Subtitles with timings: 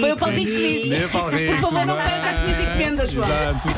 [0.00, 0.06] Rico.
[0.06, 1.08] Foi o Paulo Rico que disse.
[1.08, 3.28] Paulo Por favor, não perca as minhas encomendas, João.
[3.28, 3.68] Exato.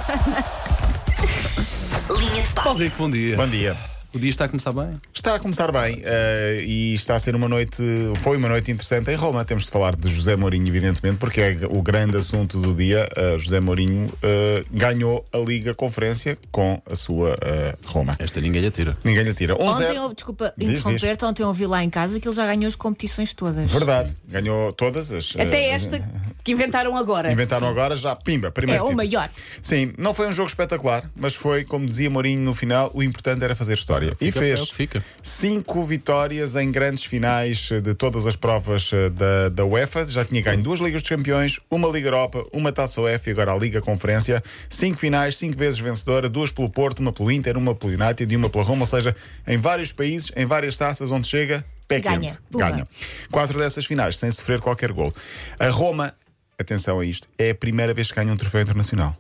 [2.19, 2.83] Linha de Paulo passe.
[2.85, 3.37] Rico, bom dia.
[3.37, 3.77] Bom dia.
[4.15, 4.91] O dia está a começar bem.
[5.23, 7.81] Está a começar bem eh, e está a ser uma noite,
[8.17, 9.45] foi uma noite interessante em Roma.
[9.45, 13.09] Temos de falar de José Mourinho, evidentemente, porque é o grande assunto do dia.
[13.15, 17.39] Eh, José Mourinho eh, ganhou a Liga Conferência com a sua
[17.85, 18.17] Roma.
[18.19, 18.97] Esta ninguém lhe atira.
[19.05, 19.55] Ninguém lhe tira.
[19.55, 19.61] 1-0.
[19.63, 22.75] Ontem, eu, desculpa Diz, interromper-te, ontem ouvi lá em casa que ele já ganhou as
[22.75, 23.71] competições todas.
[23.71, 25.37] Verdade, ganhou todas as.
[25.39, 26.03] Até esta
[26.43, 27.31] que inventaram agora.
[27.31, 28.83] Inventaram agora já, pimba, É primeiro.
[28.83, 28.97] o título.
[29.09, 29.31] maior.
[29.61, 33.45] Sim, não foi um jogo espetacular, mas foi, como dizia Mourinho no final, o importante
[33.45, 34.17] era fazer história.
[34.21, 35.05] e Fica- fez é o que fica.
[35.21, 40.07] Cinco vitórias em grandes finais eh, de todas as provas eh, da, da UEFA.
[40.07, 43.53] Já tinha ganho duas Ligas dos Campeões, uma Liga Europa, uma Taça UEFA e agora
[43.53, 44.43] a Liga Conferência.
[44.69, 48.37] Cinco finais, cinco vezes vencedora, duas pelo Porto, uma pelo Inter, uma pelo United e
[48.37, 48.83] uma pela Roma.
[48.83, 49.15] Ou seja,
[49.47, 52.21] em vários países, em várias taças onde chega, pé Ganha.
[52.21, 52.39] quente.
[52.51, 52.89] Ganha.
[53.31, 55.13] Quatro dessas finais sem sofrer qualquer gol.
[55.59, 56.15] A Roma,
[56.59, 59.17] atenção a isto, é a primeira vez que ganha um troféu internacional.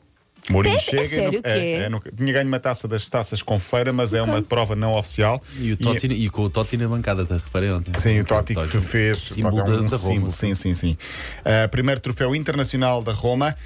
[0.50, 1.88] Mourinho É- é chega e sério que é?
[1.88, 5.40] nunca- tinha ganho uma taça das taças com feira, mas é uma prova não oficial.
[5.58, 7.92] E, o Totti, e com o Totti na bancada, te reparei ontem.
[7.98, 9.18] Sim, o Totti que fez.
[9.18, 10.12] Símbolo o Totti é da, um da Roma.
[10.14, 10.96] símbolo, sim, sim, sim.
[11.40, 13.56] Uh, primeiro troféu internacional da Roma.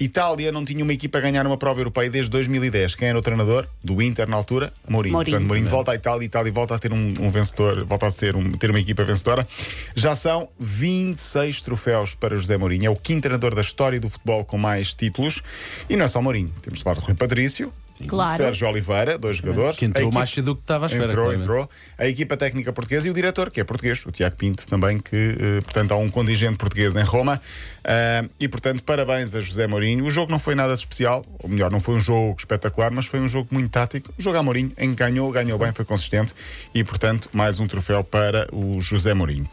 [0.00, 2.94] Itália não tinha uma equipa a ganhar uma prova europeia desde 2010.
[2.94, 4.72] Quem era o treinador do Inter na altura?
[4.88, 5.12] Mourinho.
[5.12, 5.32] Mourinho.
[5.36, 8.34] Portanto, Mourinho volta à Itália, Itália volta a ter um, um vencedor, volta a ser
[8.34, 9.46] um- ter uma equipa vencedora.
[9.94, 12.86] Já são 26 troféus para José Mourinho.
[12.86, 15.42] É o quinto treinador da história do futebol com mais títulos.
[15.88, 16.50] E não é só Mourinho.
[16.62, 17.72] Temos de falar de Rui Patrício.
[18.08, 18.36] Claro.
[18.36, 19.78] Sérgio Oliveira, dois jogadores.
[19.78, 21.04] Que entrou A equipa- mais cedo do que estava à espera.
[21.04, 21.42] Entrou, claramente.
[21.44, 21.70] entrou.
[21.98, 25.16] A equipa técnica portuguesa e o diretor, que é português, o Tiago Pinto também, que,
[25.38, 27.40] eh, portanto, há um contingente português em Roma.
[27.84, 30.04] Ah, e, portanto, parabéns a José Mourinho.
[30.04, 33.06] O jogo não foi nada de especial, ou melhor, não foi um jogo espetacular, mas
[33.06, 34.12] foi um jogo muito tático.
[34.18, 36.34] O jogo a Mourinho, em que ganhou, ganhou bem, foi consistente.
[36.74, 39.48] E, portanto, mais um troféu para o José Mourinho.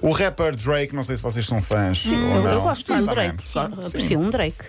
[0.00, 2.50] O rapper Drake, não sei se vocês são fãs ou Eu, não.
[2.52, 3.36] eu gosto Mais do ou Drake.
[3.44, 3.86] Sim, Sim.
[3.86, 4.64] aprecio um Drake.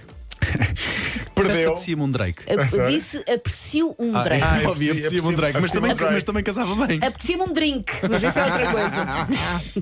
[1.46, 1.72] Perdeu.
[1.72, 2.42] Aprecia-me um Drake.
[2.48, 2.92] Eu sério?
[2.92, 4.44] Disse aprecio um Ah, Drake.
[4.44, 6.14] é, eu óbvio, percebi, aprecia-me um Drake, mas aprecia-me também, um Drake.
[6.14, 7.00] mas também casava bem.
[7.04, 9.28] Aprecia-me um drink, mas isso é outra coisa.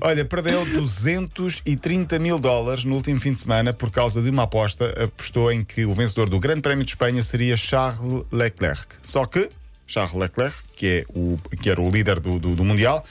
[0.02, 4.92] Olha, perdeu 230 mil dólares no último fim de semana por causa de uma aposta.
[5.04, 8.86] Apostou em que o vencedor do Grande Prémio de Espanha seria Charles Leclerc.
[9.02, 9.48] Só que
[9.86, 13.04] Charles Leclerc, que, é o, que era o líder do, do, do Mundial,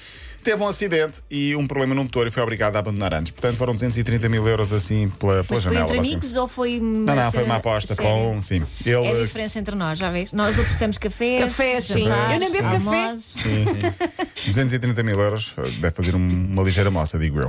[0.46, 3.32] teve um acidente e um problema no motor e foi obrigado a abandonar antes.
[3.32, 5.84] Portanto, foram 230 mil euros assim pela, pela Mas foi janela.
[5.84, 6.14] entre basicamente.
[6.26, 6.80] amigos ou foi.
[6.80, 8.64] Não, não, foi uma aposta com um, sim.
[8.86, 10.32] É Ele, a diferença entre nós, já vês?
[10.34, 12.06] Nós outros temos cafés, Cafés, sim.
[12.06, 12.76] Eu nem bebo café.
[12.76, 13.36] almoços.
[14.46, 17.48] 230 mil euros, deve fazer um- uma ligeira moça, digo eu.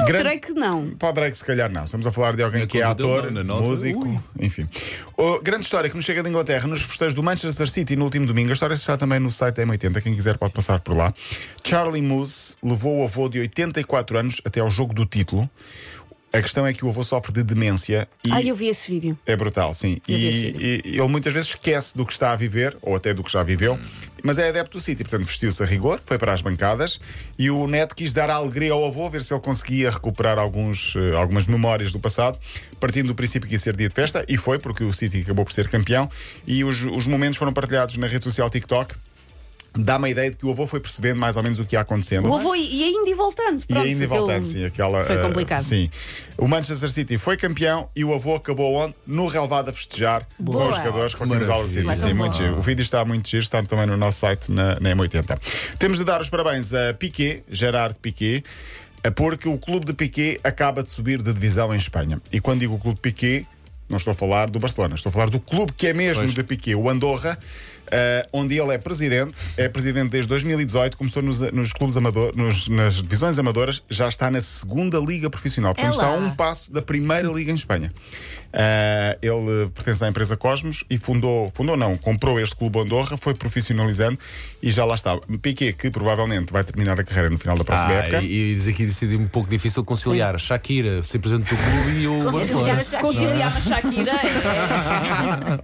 [0.00, 0.90] O Grande- Drake não.
[0.98, 1.84] Para o Drake, se calhar não.
[1.84, 4.18] Estamos a falar de alguém Na que é ator, não, músico, ui.
[4.40, 4.66] enfim.
[5.16, 8.26] O, grande história que nos chega de Inglaterra nos festejos do Manchester City no último
[8.26, 8.50] domingo.
[8.50, 10.00] A história está também no site da M80.
[10.02, 11.12] Quem quiser pode passar por lá.
[11.62, 12.29] Charlie Moose
[12.62, 15.48] levou o avô de 84 anos até ao jogo do título.
[16.32, 19.18] A questão é que o avô sofre de demência e Ai, eu vi esse vídeo.
[19.26, 20.00] é brutal, sim.
[20.06, 23.32] E, e ele muitas vezes esquece do que está a viver, ou até do que
[23.32, 23.76] já viveu,
[24.22, 27.00] mas é adepto do City, portanto vestiu-se a rigor, foi para as bancadas
[27.36, 30.94] e o neto quis dar a alegria ao avô, ver se ele conseguia recuperar alguns,
[30.94, 32.38] eh, algumas memórias do passado,
[32.78, 35.44] partindo do princípio que ia ser dia de festa, e foi, porque o City acabou
[35.44, 36.08] por ser campeão,
[36.46, 38.94] e os, os momentos foram partilhados na rede social TikTok.
[39.72, 41.80] Dá-me a ideia de que o avô foi percebendo mais ou menos o que ia
[41.80, 42.28] acontecendo.
[42.28, 43.62] O avô e ainda e voltando.
[43.62, 45.04] E Pronto, ainda e voltando, sim, aquela.
[45.04, 45.62] Foi eh, complicado.
[45.62, 45.88] sim.
[46.36, 48.94] O Manchester City foi campeão e o avô acabou onde?
[49.06, 50.70] No relevado a festejar com Boa.
[50.70, 51.96] os jogadores com a camisola do City.
[51.96, 52.58] Sim, muito giro.
[52.58, 55.38] O vídeo está muito giro, está também no nosso site na, na M80.
[55.78, 58.42] Temos de dar os parabéns a Piquet, Gerard Piquet.
[59.14, 62.20] Porque o clube de Piquet acaba de subir de divisão em Espanha.
[62.30, 63.46] E quando digo o clube de Piquet,
[63.88, 66.34] não estou a falar do Barcelona, estou a falar do clube que é mesmo Pois.
[66.34, 67.38] de Piquet, o Andorra,
[67.90, 72.94] eh, onde ele é presidente, é presidente desde 2018, começou nos, nos clubes amadores, nas
[72.94, 75.74] divisões amadoras, já está na segunda liga profissional.
[75.74, 77.92] Portanto, É está a um passo da primeira liga em Espanha.
[78.52, 83.32] Eh, ele pertence à empresa Cosmos e fundou, fundou não, comprou este clube Andorra, foi
[83.34, 84.18] profissionalizando
[84.62, 85.16] e já lá está.
[85.40, 88.22] Piquet, que provavelmente vai terminar a carreira no final da próxima Ah, época.
[88.22, 92.06] e, e diz aqui decidi um pouco difícil conciliar Shakira, ser presidente do clube e
[92.08, 93.00] o Conciliar Shakira.
[93.02, 94.12] Conciliar a Shakira.
[94.12, 95.60] é-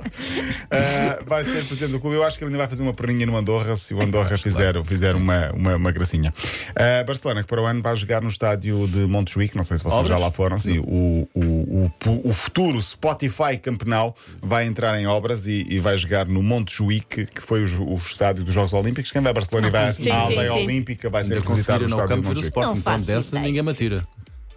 [0.67, 2.17] Uh, vai ser presidente do clube.
[2.17, 4.83] Eu acho que ele ainda vai fazer uma perninha no Andorra se o Andorra fizer,
[4.85, 6.33] fizer uma, uma, uma gracinha.
[6.71, 9.85] Uh, Barcelona, que para o ano vai jogar no estádio de Montjuic, não sei se
[9.85, 10.09] vocês Obras?
[10.19, 10.59] já lá foram.
[10.59, 15.97] Sim, o, o, o, o futuro Spotify Campenau vai entrar em obras e, e vai
[15.97, 19.11] jogar no Montjuic, que foi o, o estádio dos Jogos Olímpicos.
[19.11, 20.55] Quem vai a Barcelona e vai Sim, à aldeia.
[20.55, 22.47] Olímpica vai ser Ainda visitar o conseguiram no estádio de campo ver o Montjuic.
[22.47, 23.47] Sporting, Não então faço dessa ideia.
[23.47, 24.07] ninguém me atira.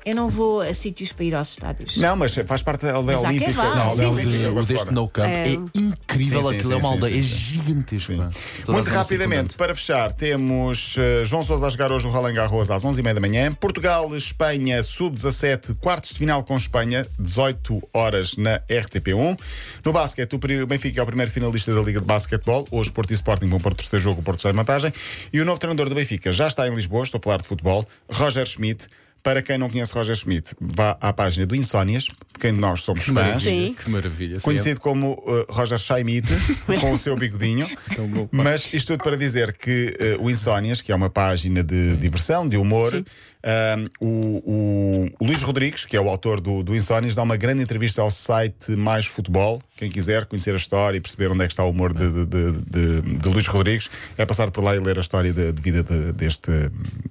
[0.10, 1.96] Eu não vou a sítios para ir aos estádios.
[1.98, 3.62] Não, mas faz parte da aldeia Mas há quem olímpica.
[3.62, 3.70] vá.
[3.70, 5.50] da Não, aldeia o, olímpica de- de o deste no camp É.
[5.50, 6.42] é, incrível.
[6.42, 7.28] Sim, sim, Aquilo sim, é uma sim, aldeia, sim, é sim.
[7.54, 8.16] gigantesco.
[8.18, 8.18] pá.
[8.18, 9.58] Toda a Muito zona rapidamente, circundante.
[9.58, 13.20] para fechar, temos eh, João Sousa a jogar hoje o Roland Garros às 11h30 da
[13.20, 13.54] manhã.
[13.54, 19.38] Portugal, Espanha, sub-17, quartos de final com Espanha, 18 horas na RTP1.
[19.86, 22.68] No basquete, o pri- o Benfica é o primeiro finalista da Liga de Basquetebol.
[22.72, 24.92] Hoje, Porto e Sporting vão para o terceiro jogo, o Porto sai em vantagem.
[25.32, 27.88] E o novo treinador do Benfica já está em Lisboa, estou a falar de futebol,
[28.12, 28.88] Roger Schmidt.
[29.24, 32.08] Para quem não conhece Roger Schmidt, vá à página do Insónias,
[32.40, 33.16] de quem nós somos Que fãs.
[33.16, 33.40] maravilha.
[33.68, 33.76] Sim.
[33.78, 34.36] Que maravilha.
[34.40, 34.46] sim.
[34.46, 36.28] Conhecido como uh, Roger Schmidt,
[36.80, 37.68] com o seu bigodinho.
[38.32, 42.48] Mas isto tudo para dizer que uh, o Insónias, que é uma página de diversão,
[42.48, 47.24] de humor, um, o, o- Luís Rodrigues, que é o autor do, do Insónias, dá
[47.24, 49.62] uma grande entrevista ao site Mais Futebol.
[49.78, 52.26] Quem quiser conhecer a história e perceber onde é que está o humor de, de,
[52.26, 52.62] de,
[53.02, 55.84] de- de Luís Rodrigues, é passar por lá e ler a história de, de vida
[55.84, 56.52] de- deste,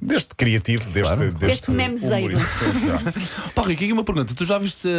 [0.03, 1.33] deste criativo, deste, Claro.
[1.33, 2.37] deste Este memezeiro.
[3.55, 4.35] Paulo Rico, aqui uma pergunta.
[4.35, 4.91] Tu já viste a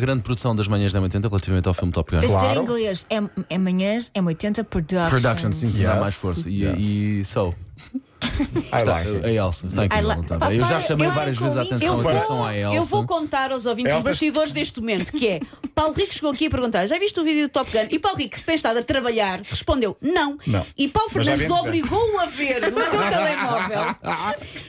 [0.00, 2.26] grande produção das manhãs da 80 relativamente ao filme Top Gun?
[2.26, 2.48] Claro.
[2.48, 3.06] ter em inglês.
[3.10, 5.10] É, é manhãs, é 80 Productions.
[5.10, 6.00] Production, sim, que dá Yes.
[6.00, 6.48] mais força.
[6.50, 6.78] E, Yes.
[6.84, 7.54] e so.
[8.18, 9.26] I Está, like it.
[9.26, 10.08] a Elsa, está incrível.
[10.08, 12.76] Like- Eu já chamei para várias vezes a atenção Eu em vou, relação à Elsa.
[12.76, 15.40] eu vou contar aos ouvintes Elsa- os bastidores deste momento, que é
[15.74, 17.86] Paulo Rico chegou aqui a perguntar: já viste o vídeo do Top Gun?
[17.90, 20.36] E Paulo Rico, que tem estado a trabalhar, respondeu não.
[20.46, 20.64] Não.
[20.76, 23.94] E Paulo Fernandes obrigou-o a ver no seu telemóvel.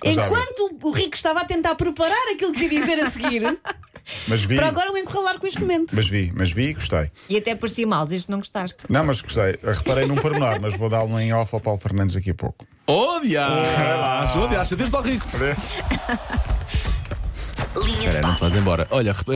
[0.05, 3.41] Enquanto o Rico estava a tentar preparar aquilo que ia dizer a seguir,
[4.27, 5.95] Mas vi, para agora o encurralar com este momento.
[5.95, 7.11] mas vi, mas vi e gostei.
[7.29, 8.85] E até parecia mal, dizes que não gostaste.
[8.89, 9.57] Não, mas gostei.
[9.63, 12.65] Reparei num pormenor, mas vou dar-lo em off ao Paulo Fernandes daqui a pouco.
[12.87, 13.09] Oh!
[13.19, 14.73] Oh, diacho!
[14.73, 15.25] Adeus, Paulo Rico!
[15.25, 15.55] Espera
[18.21, 18.87] não te vais embora.
[18.91, 19.13] Olha,